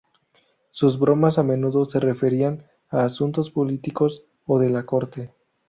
[0.71, 5.31] Sus bromas a menudo se referían a asuntos políticos o de la corte.